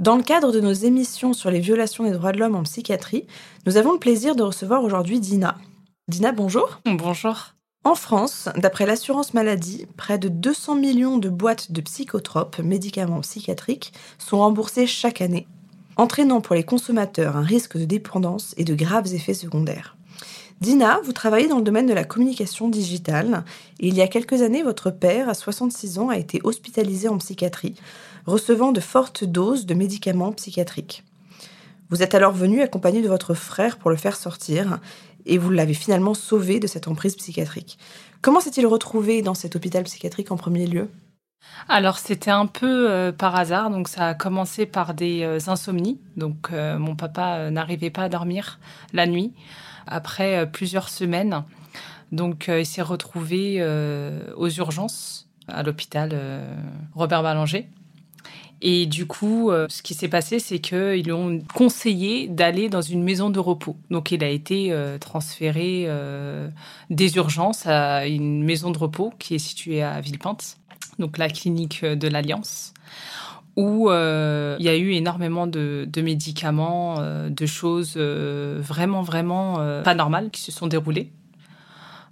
[0.00, 3.26] Dans le cadre de nos émissions sur les violations des droits de l'homme en psychiatrie,
[3.66, 5.58] nous avons le plaisir de recevoir aujourd'hui Dina.
[6.08, 6.80] Dina, bonjour.
[6.86, 7.48] Bonjour.
[7.84, 13.92] En France, d'après l'assurance maladie, près de 200 millions de boîtes de psychotropes, médicaments psychiatriques,
[14.16, 15.46] sont remboursées chaque année,
[15.96, 19.98] entraînant pour les consommateurs un risque de dépendance et de graves effets secondaires.
[20.62, 23.44] Dina, vous travaillez dans le domaine de la communication digitale
[23.80, 27.18] et il y a quelques années, votre père, à 66 ans, a été hospitalisé en
[27.18, 27.76] psychiatrie,
[28.26, 31.04] recevant de fortes doses de médicaments psychiatriques.
[31.90, 34.78] Vous êtes alors venu accompagné de votre frère pour le faire sortir
[35.26, 37.78] et vous l'avez finalement sauvé de cette emprise psychiatrique.
[38.22, 40.88] Comment s'est-il retrouvé dans cet hôpital psychiatrique en premier lieu?
[41.68, 46.00] Alors c'était un peu euh, par hasard, donc ça a commencé par des euh, insomnies.
[46.16, 48.60] Donc euh, mon papa n'arrivait pas à dormir
[48.92, 49.32] la nuit
[49.86, 51.44] après plusieurs semaines.
[52.12, 53.64] Donc il s'est retrouvé
[54.36, 56.12] aux urgences à l'hôpital
[56.94, 57.68] Robert Ballanger.
[58.62, 62.82] Et du coup, euh, ce qui s'est passé, c'est qu'ils lui ont conseillé d'aller dans
[62.82, 63.76] une maison de repos.
[63.90, 66.48] Donc, il a été euh, transféré euh,
[66.90, 70.58] des urgences à une maison de repos qui est située à Villepinte,
[70.98, 72.74] donc la clinique de l'Alliance,
[73.56, 76.96] où il y a eu énormément de, de médicaments,
[77.28, 81.10] de choses vraiment, vraiment pas normales qui se sont déroulées.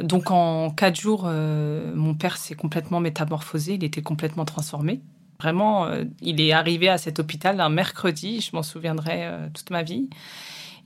[0.00, 5.00] Donc, en quatre jours, mon père s'est complètement métamorphosé, il était complètement transformé.
[5.40, 9.70] Vraiment, euh, il est arrivé à cet hôpital un mercredi, je m'en souviendrai euh, toute
[9.70, 10.08] ma vie.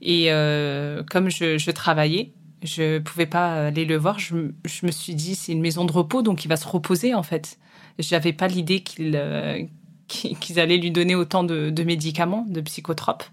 [0.01, 4.19] Et euh, comme je, travaillais, je pouvais pas aller le voir.
[4.19, 7.23] Je, me suis dit, c'est une maison de repos, donc il va se reposer en
[7.23, 7.57] fait.
[7.97, 9.17] J'avais pas l'idée qu'ils
[10.57, 13.23] allaient lui donner autant de, médicaments, de psychotropes.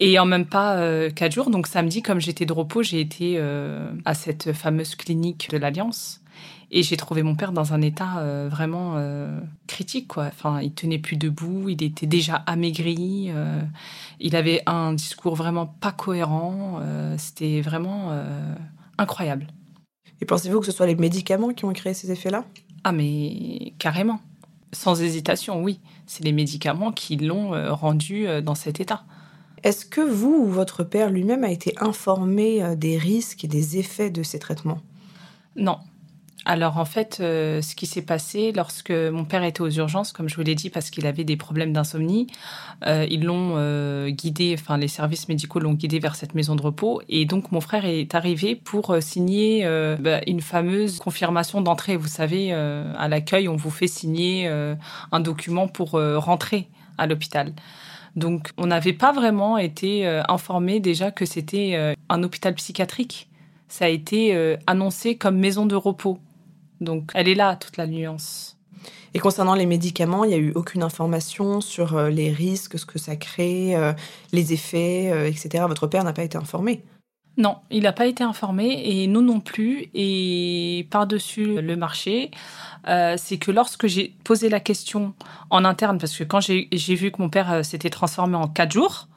[0.00, 3.40] Et en même pas quatre jours, donc samedi, comme j'étais de repos, j'ai été
[4.04, 6.23] à cette fameuse clinique de l'Alliance
[6.70, 10.26] et j'ai trouvé mon père dans un état euh, vraiment euh, critique, quoi.
[10.26, 13.60] Enfin, il tenait plus debout, il était déjà amaigri, euh,
[14.20, 16.80] il avait un discours vraiment pas cohérent.
[17.18, 18.10] C'était vraiment
[18.98, 19.46] incroyable.
[20.20, 22.44] Et pensez-vous que ce soit les médicaments qui ont créé ces effets-là?
[22.84, 24.20] Ah, mais carrément.
[24.72, 25.80] Sans hésitation, oui.
[26.06, 29.04] C'est les médicaments qui l'ont rendu dans cet état.
[29.62, 34.10] Est-ce que vous ou votre père lui-même a été informé des risques et des effets
[34.10, 34.80] de ces traitements?
[35.56, 35.78] Non,
[36.46, 40.28] alors en fait, euh, ce qui s'est passé lorsque mon père était aux urgences, comme
[40.28, 42.26] je vous l'ai dit, parce qu'il avait des problèmes d'insomnie,
[42.86, 46.60] euh, ils l'ont euh, guidé, enfin les services médicaux l'ont guidé vers cette maison de
[46.60, 49.64] repos, et donc mon frère est arrivé pour signer
[50.00, 51.96] bah, une fameuse confirmation d'entrée.
[51.96, 54.48] Vous savez, à l'accueil, on vous fait signer
[55.12, 56.68] un document pour rentrer
[56.98, 57.52] à l'hôpital.
[58.16, 63.28] Donc on n'avait pas vraiment été informé déjà que c'était un hôpital psychiatrique.
[63.68, 66.18] Ça a été annoncé comme maison de repos.
[66.80, 68.54] Donc elle est là, toute la nuance.
[69.14, 72.84] Et concernant les médicaments, il n'y a eu aucune information sur euh, les risques, ce
[72.84, 73.92] que ça crée, euh,
[74.32, 75.64] les effets, euh, etc.
[75.68, 76.82] Votre père n'a pas été informé
[77.36, 79.86] Non, il n'a pas été informé et nous non plus.
[79.94, 82.32] Et par-dessus le marché,
[83.16, 85.14] c'est que lorsque j'ai posé la question
[85.50, 89.08] en interne, parce que quand j'ai vu que mon père s'était transformé en quatre jours,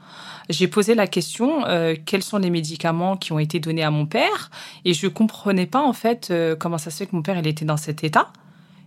[0.49, 4.05] j'ai posé la question euh, quels sont les médicaments qui ont été donnés à mon
[4.05, 4.49] père?
[4.85, 7.47] Et je comprenais pas en fait euh, comment ça se fait que mon père il
[7.47, 8.31] était dans cet état.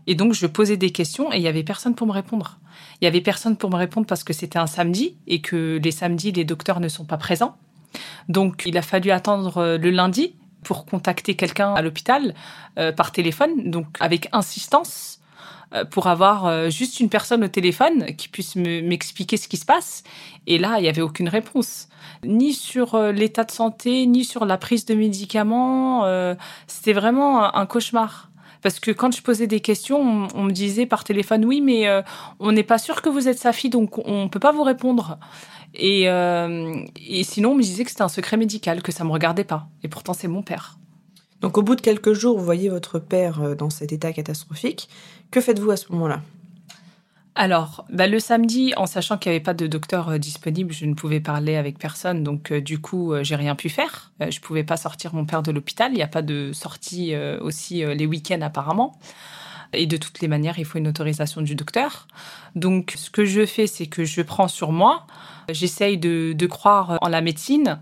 [0.06, 2.58] Et donc je posais des questions et il y avait personne pour me répondre.
[3.00, 5.90] Il y avait personne pour me répondre parce que c'était un samedi et que les
[5.90, 7.56] samedis les docteurs ne sont pas présents.
[8.28, 12.34] Donc il a fallu attendre euh, le lundi pour contacter quelqu'un à l'hôpital
[12.94, 15.19] par téléphone, donc avec insistance
[15.90, 20.02] pour avoir euh, juste une personne au téléphone qui puisse m'expliquer ce qui se passe.
[20.46, 21.88] Et là, il n'y avait aucune réponse.
[22.24, 26.04] Ni sur euh, l'état de santé, ni sur la prise de médicaments.
[26.66, 28.30] C'était vraiment un cauchemar.
[28.62, 31.86] Parce que quand je posais des questions, on, me disait par téléphone, oui, mais
[32.40, 34.64] on n'est pas sûr que vous êtes sa fille, donc on ne peut pas vous
[34.64, 35.18] répondre.
[35.74, 39.44] Et, et sinon, on me disait que c'était un secret médical, que ça me regardait
[39.44, 39.68] pas.
[39.82, 40.79] Et pourtant, c'est mon père.
[41.40, 44.88] Donc au bout de quelques jours, vous voyez votre père euh, dans cet état catastrophique.
[45.30, 46.20] Que faites-vous à ce moment-là?
[47.36, 50.84] Alors, bah, le samedi, en sachant qu'il n'y avait pas de docteur euh, disponible, je
[50.84, 54.12] ne pouvais parler avec personne, donc euh, du coup, j'ai rien pu faire.
[54.20, 55.92] je ne pouvais pas sortir mon père de l'hôpital.
[55.92, 58.98] Il n'y a pas de sortie aussi les week-ends apparemment.
[59.72, 62.08] Et de toutes les manières, il faut une autorisation du docteur.
[62.56, 65.06] Donc, ce que je fais, c'est que je prends sur moi.
[65.48, 67.78] J'essaye de, de croire en la médecine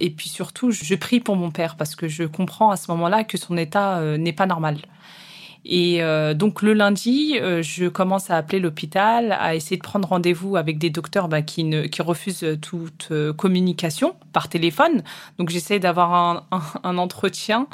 [0.00, 3.24] et puis surtout, je prie pour mon père parce que je comprends à ce moment-là
[3.24, 4.78] que son état euh, n'est pas normal.
[5.64, 10.08] Et euh, donc le lundi, euh, je commence à appeler l'hôpital, à essayer de prendre
[10.08, 11.68] rendez-vous avec des docteurs bah, qui,
[11.98, 15.02] refusent toute communication par téléphone.
[15.38, 16.44] Donc j'essaie d'avoir
[16.84, 17.66] un, entretien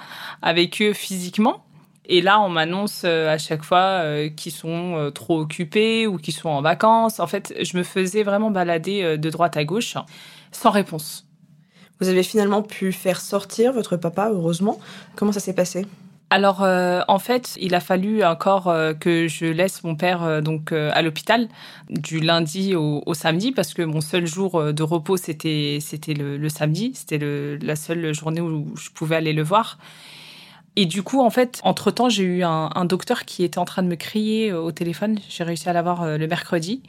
[0.42, 1.64] avec eux physiquement
[2.06, 4.02] Et là, on m'annonce à chaque fois
[4.34, 7.20] qu'ils sont trop occupés ou qu'ils sont en vacances.
[7.20, 9.96] En fait, je me faisais vraiment balader de droite à gauche
[10.52, 11.23] sans réponse.
[12.00, 14.78] Vous avez finalement pu faire sortir votre papa, heureusement.
[15.16, 15.86] Comment ça s'est passé?
[16.34, 20.40] Alors euh, en fait, il a fallu encore euh, que je laisse mon père euh,
[20.40, 21.48] donc à l'hôpital
[21.90, 26.92] du lundi au, samedi parce que mon seul jour de repos c'était c'était le, samedi,
[26.94, 27.18] c'était
[27.62, 29.78] la seule journée où je pouvais aller le voir.
[30.76, 33.84] Et du coup, en fait, entre-temps, j'ai eu un, un, docteur qui était en train
[33.84, 35.20] de me crier au téléphone.
[35.28, 36.82] J'ai réussi à l'avoir le mercredi.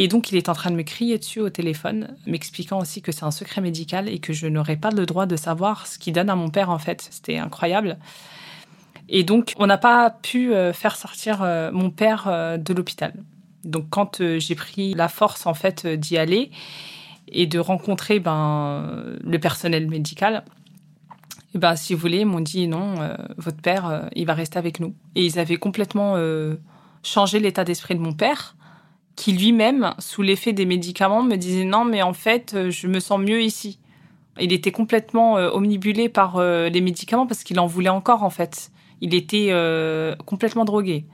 [0.00, 3.10] Et donc, il est en train de me crier dessus au téléphone, m'expliquant aussi que
[3.10, 6.12] c'est un secret médical et que je n'aurais pas le droit de savoir ce qu'il
[6.12, 7.08] donne à mon père, en fait.
[7.10, 7.98] C'était incroyable.
[9.08, 13.12] Et donc, on n'a pas pu euh, faire sortir euh, mon père euh, de l'hôpital.
[13.64, 16.52] Donc, quand j'ai pris la force, en fait, d'y aller
[17.26, 20.44] et de rencontrer ben, le personnel médical,
[21.56, 22.94] eh ben, si vous voulez, ils m'ont dit non,
[23.36, 24.94] votre père, il va rester avec nous.
[25.16, 26.14] Et ils avaient complètement
[27.02, 28.54] changé l'état d'esprit de mon père
[29.18, 33.00] qui lui-même, sous l'effet des médicaments, me disait non, mais en fait, euh, je me
[33.00, 33.80] sens mieux ici.
[34.40, 38.30] Il était complètement euh, omnibulé par euh, les médicaments parce qu'il en voulait encore, en
[38.30, 38.70] fait.
[39.00, 39.52] Il était
[40.26, 41.04] complètement drogué.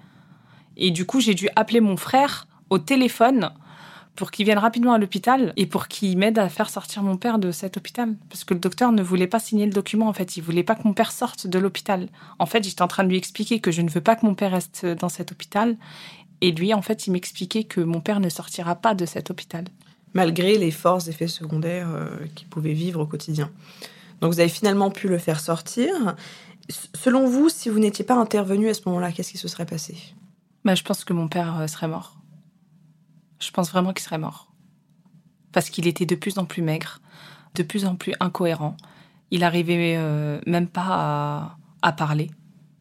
[0.78, 3.50] Et du coup, j'ai dû appeler mon frère au téléphone
[4.16, 7.38] pour qu'il vienne rapidement à l'hôpital et pour qu'il m'aide à faire sortir mon père
[7.38, 8.16] de cet hôpital.
[8.30, 10.38] Parce que le docteur ne voulait pas signer le document, en fait.
[10.38, 12.08] Il voulait pas que mon père sorte de l'hôpital.
[12.38, 14.34] En fait, j'étais en train de lui expliquer que je ne veux pas que mon
[14.34, 15.76] père reste dans cet hôpital
[16.40, 19.64] et lui, en fait, il m'expliquait que mon père ne sortira pas de cet hôpital.
[20.12, 23.50] Malgré les forts effets secondaires euh, qu'il pouvait vivre au quotidien.
[24.20, 26.16] Donc vous avez finalement pu le faire sortir.
[26.94, 29.96] Selon vous, si vous n'étiez pas intervenu à ce moment-là, qu'est-ce qui se serait passé?
[30.64, 32.16] Bah, Je pense que mon père euh, serait mort.
[33.40, 34.52] Je pense vraiment qu'il serait mort.
[35.52, 37.00] Parce qu'il était de plus en plus maigre,
[37.54, 38.76] de plus en plus incohérent.
[39.30, 42.30] Il arrivait euh, même pas à, à, parler.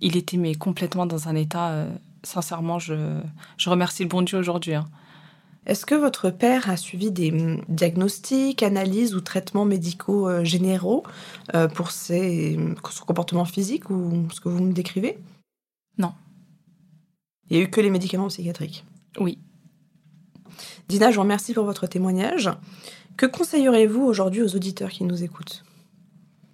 [0.02, 1.88] Il était mais complètement dans un état
[2.24, 3.20] sincèrement, je,
[3.66, 4.76] remercie le bon Dieu aujourd'hui.
[4.76, 4.86] Hein.
[5.66, 11.04] Est-ce que votre père a suivi des hum, diagnostics, analyses ou traitements médicaux euh, généraux
[11.54, 12.60] euh, pour ses,
[12.90, 15.18] son comportement physique ou ce que vous me décrivez?
[15.98, 16.14] Non.
[17.50, 18.84] Il n'y a eu que les médicaments psychiatriques?
[19.20, 19.38] Oui.
[20.90, 22.50] Dina, je vous remercie pour votre témoignage.
[23.16, 25.64] Que conseillerez-vous aujourd'hui aux auditeurs qui nous écoutent?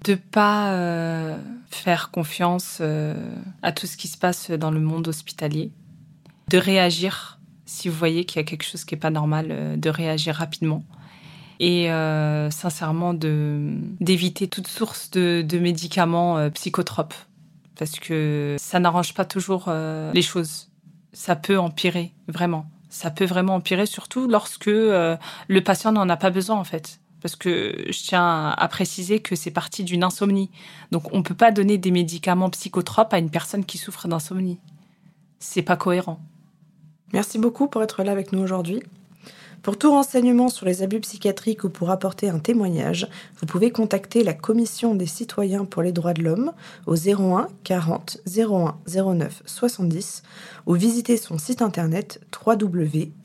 [0.10, 1.38] De pas euh,
[1.70, 3.14] faire confiance euh,
[3.62, 5.72] à tout ce qui se passe dans le monde hospitalier,
[6.48, 9.76] de réagir si vous voyez qu'il y a quelque chose qui est pas normal, euh,
[9.76, 10.84] de réagir rapidement
[11.62, 11.90] et
[12.52, 17.14] sincèrement de d'éviter toute source de, de médicaments psychotropes
[17.78, 19.70] parce que ça n'arrange pas toujours
[20.14, 20.70] les choses.
[21.12, 22.66] Ça peut empirer vraiment.
[22.90, 27.36] Ça peut vraiment empirer, surtout lorsque le patient n'en a pas besoin en fait parce
[27.36, 30.50] que je tiens à préciser que c'est parti d'une insomnie.
[30.92, 34.60] Donc on ne peut pas donner des médicaments psychotropes à une personne qui souffre d'insomnie.
[35.40, 36.20] C'est pas cohérent.
[37.14, 38.84] Merci beaucoup pour être là avec nous aujourd'hui.
[39.62, 44.24] Pour tout renseignement sur les abus psychiatriques ou pour apporter un témoignage, vous pouvez contacter
[44.24, 46.54] la Commission des citoyens pour les droits de l'homme
[46.86, 50.24] au 01 40 01 09 70
[50.66, 53.20] ou visiter son site internet www.ccdh.fr.